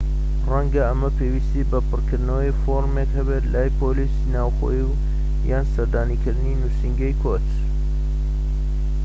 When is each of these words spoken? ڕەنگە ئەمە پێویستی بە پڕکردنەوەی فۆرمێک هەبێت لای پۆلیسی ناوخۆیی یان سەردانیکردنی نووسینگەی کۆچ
ڕەنگە 0.51 0.81
ئەمە 0.87 1.09
پێویستی 1.17 1.67
بە 1.71 1.79
پڕکردنەوەی 1.89 2.57
فۆرمێک 2.61 3.09
هەبێت 3.19 3.45
لای 3.53 3.75
پۆلیسی 3.79 4.29
ناوخۆیی 4.33 4.97
یان 5.51 5.65
سەردانیکردنی 5.73 6.59
نووسینگەی 6.61 7.19
کۆچ 7.23 7.47